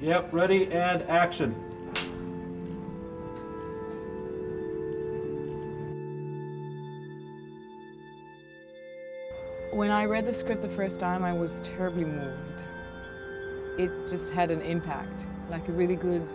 [0.00, 1.54] Yep, ready and action.
[9.72, 12.62] When I read the script the first time, I was terribly moved.
[13.78, 16.26] It just had an impact, like a really good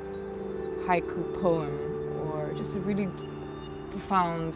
[0.85, 1.71] haiku poem
[2.21, 3.09] or just a really
[3.91, 4.53] profound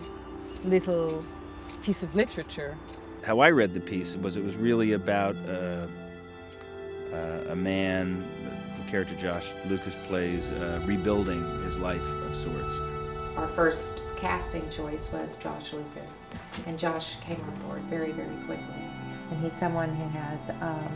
[0.63, 1.23] little
[1.83, 2.77] piece of literature.
[3.23, 5.87] How I read the piece was it was really about uh,
[7.13, 8.56] uh, a man, the
[8.87, 12.73] character Josh Lucas plays, uh, rebuilding his life of sorts.
[13.35, 16.25] Our first casting choice was Josh Lucas,
[16.65, 18.83] and Josh came on board very, very quickly.
[19.29, 20.89] And he's someone who has um,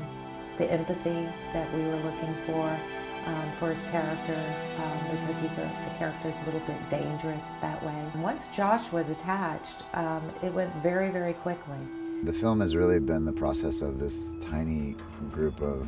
[0.57, 2.79] the empathy that we were looking for
[3.25, 7.48] um, for his character um, because he's a, the character is a little bit dangerous
[7.62, 7.93] that way.
[8.13, 11.77] And once Josh was attached, um, it went very, very quickly.
[12.23, 14.95] The film has really been the process of this tiny
[15.31, 15.87] group of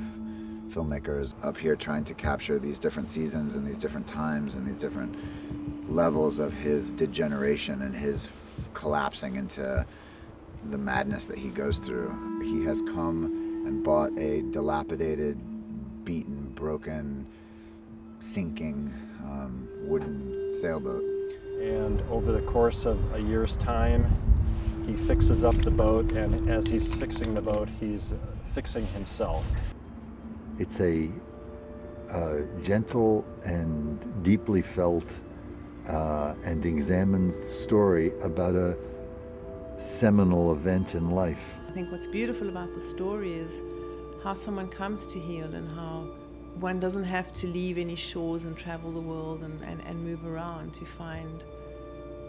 [0.73, 4.75] filmmakers up here trying to capture these different seasons and these different times and these
[4.75, 5.15] different
[5.89, 8.29] levels of his degeneration and his
[8.73, 9.85] collapsing into
[10.71, 12.41] the madness that he goes through.
[12.43, 13.25] He has come
[13.65, 15.37] and bought a dilapidated,
[16.05, 17.27] beaten, broken,
[18.19, 21.03] sinking um, wooden sailboat.
[21.61, 24.05] And over the course of a year's time,
[24.85, 28.13] he fixes up the boat, and as he's fixing the boat, he's
[28.53, 29.45] fixing himself.
[30.59, 31.09] It's a
[32.11, 35.11] uh, gentle and deeply felt
[35.87, 38.77] uh, and examined story about a
[39.77, 41.55] seminal event in life.
[41.67, 43.51] I think what's beautiful about the story is
[44.23, 46.07] how someone comes to heal and how
[46.59, 50.23] one doesn't have to leave any shores and travel the world and, and, and move
[50.25, 51.43] around to find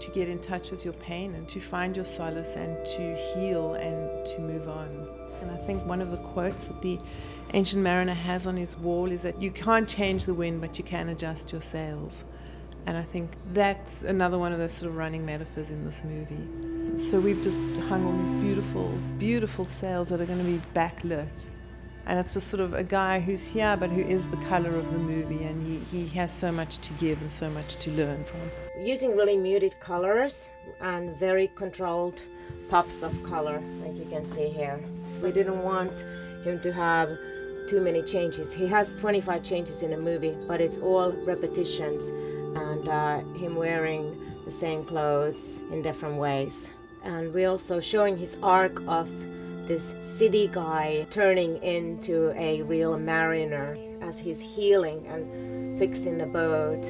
[0.01, 3.75] to get in touch with your pain and to find your solace and to heal
[3.75, 5.24] and to move on.
[5.41, 6.99] And I think one of the quotes that the
[7.53, 10.85] ancient mariner has on his wall is that you can't change the wind, but you
[10.85, 12.25] can adjust your sails.
[12.87, 17.11] And I think that's another one of those sort of running metaphors in this movie.
[17.11, 17.59] So we've just
[17.89, 21.47] hung all these beautiful, beautiful sails that are going to be backlit.
[22.07, 24.93] And it's just sort of a guy who's here, but who is the color of
[24.93, 28.23] the movie, and he, he has so much to give and so much to learn
[28.25, 28.41] from.
[28.85, 30.51] Using really muted colors
[30.83, 32.21] and very controlled
[32.69, 34.79] pops of color, like you can see here.
[35.25, 36.05] We didn't want
[36.45, 37.09] him to have
[37.67, 38.53] too many changes.
[38.53, 44.21] He has 25 changes in a movie, but it's all repetitions and uh, him wearing
[44.45, 46.71] the same clothes in different ways.
[47.03, 49.11] And we're also showing his arc of
[49.67, 56.85] this city guy turning into a real mariner as he's healing and fixing the boat.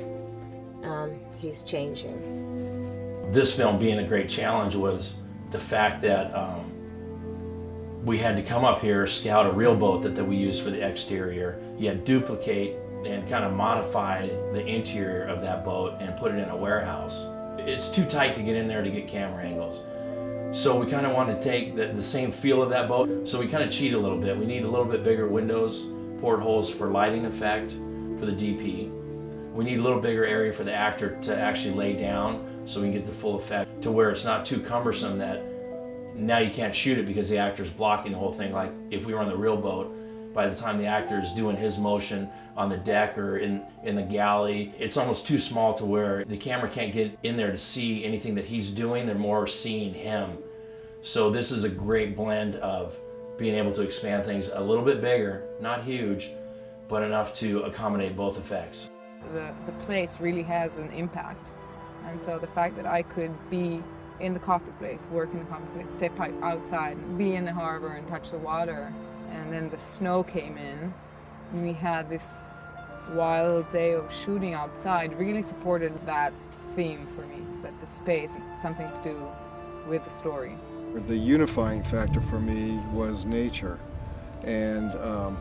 [0.82, 3.30] Um, he's changing.
[3.30, 5.18] This film being a great challenge was
[5.52, 6.73] the fact that um,
[8.04, 10.70] we had to come up here, scout a real boat that, that we use for
[10.70, 12.76] the exterior, yet duplicate
[13.06, 17.26] and kind of modify the interior of that boat and put it in a warehouse.
[17.58, 19.84] It's too tight to get in there to get camera angles.
[20.52, 23.26] So we kind of wanted to take the, the same feel of that boat.
[23.26, 24.36] So we kind of cheat a little bit.
[24.36, 25.86] We need a little bit bigger windows,
[26.20, 27.72] portholes for lighting effect
[28.18, 28.90] for the DP.
[29.52, 32.88] We need a little bigger area for the actor to actually lay down so we
[32.88, 35.42] can get the full effect to where it's not too cumbersome that
[36.14, 38.52] now you can't shoot it because the actor's blocking the whole thing.
[38.52, 39.94] Like if we were on the real boat,
[40.32, 43.94] by the time the actor is doing his motion on the deck or in, in
[43.94, 47.58] the galley, it's almost too small to where the camera can't get in there to
[47.58, 49.06] see anything that he's doing.
[49.06, 50.38] They're more seeing him.
[51.02, 52.98] So this is a great blend of
[53.38, 56.30] being able to expand things a little bit bigger, not huge,
[56.88, 58.90] but enough to accommodate both effects.
[59.32, 61.50] The, the place really has an impact.
[62.06, 63.82] And so the fact that I could be
[64.20, 67.88] in the coffee place, work in the coffee place, step outside, be in the harbor
[67.88, 68.92] and touch the water.
[69.30, 70.94] And then the snow came in.
[71.52, 72.50] And we had this
[73.12, 76.32] wild day of shooting outside really supported that
[76.74, 79.28] theme for me that the space something to do
[79.88, 80.56] with the story.
[81.06, 83.78] The unifying factor for me was nature.
[84.42, 85.38] And um,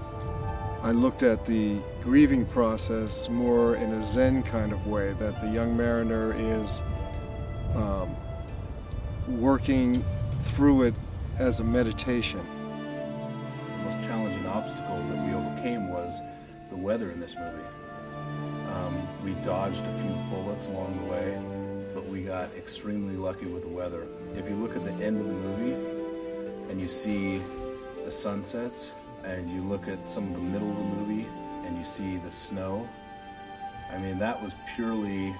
[0.81, 5.47] I looked at the grieving process more in a Zen kind of way, that the
[5.47, 6.81] young mariner is
[7.75, 8.15] um,
[9.27, 10.03] working
[10.39, 10.93] through it
[11.39, 12.41] as a meditation
[13.77, 16.21] The most challenging obstacle that we overcame was
[16.69, 17.67] the weather in this movie.
[18.71, 21.41] Um, we dodged a few bullets along the way,
[21.93, 24.07] but we got extremely lucky with the weather.
[24.35, 27.41] If you look at the end of the movie and you see
[28.03, 28.93] the sunsets,
[29.23, 31.27] and you look at some of the middle of the movie
[31.65, 32.87] and you see the snow,
[33.91, 35.33] I mean, that was purely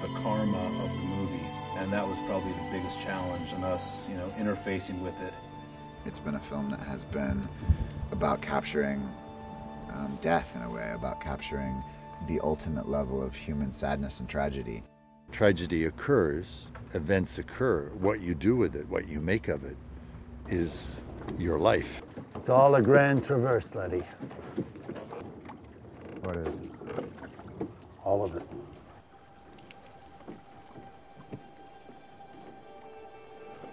[0.00, 1.21] the karma of the movie.
[1.82, 5.34] And that was probably the biggest challenge in us, you know, interfacing with it.
[6.06, 7.48] It's been a film that has been
[8.12, 9.00] about capturing
[9.92, 11.82] um, death in a way, about capturing
[12.28, 14.84] the ultimate level of human sadness and tragedy.
[15.32, 17.90] Tragedy occurs, events occur.
[17.98, 19.76] What you do with it, what you make of it,
[20.48, 21.02] is
[21.36, 22.02] your life.
[22.36, 24.04] It's all a grand traverse, Letty.
[26.20, 26.70] What is it?
[28.04, 28.44] All of it.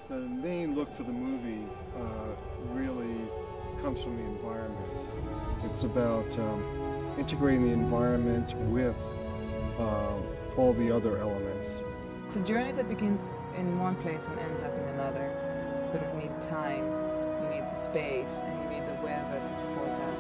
[0.10, 2.30] The main look for the movie uh,
[2.74, 3.16] really
[3.84, 5.08] comes from the environment.
[5.66, 6.64] It's about um,
[7.20, 9.16] integrating the environment with
[9.78, 10.16] uh,
[10.58, 11.84] all the other elements.
[12.26, 15.30] It's a journey that begins in one place and ends up in another.
[15.80, 16.82] You sort of need time,
[17.44, 20.18] you need the space, and you need the weather to support that.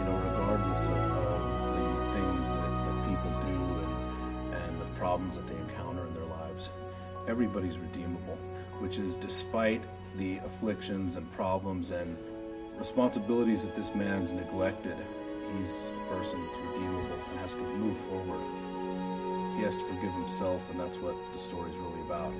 [0.00, 1.40] You know, regardless of, of
[1.72, 6.26] the things that, that people do and, and the problems that they encounter in their
[6.26, 6.68] lives,
[7.26, 8.38] everybody's redeemable,
[8.80, 9.82] which is despite
[10.16, 12.16] the afflictions and problems and
[12.78, 14.96] responsibilities that this man's neglected,
[15.56, 18.40] he's a person that's redeemable and has to move forward.
[19.56, 22.32] He has to forgive himself, and that's what the story's really about.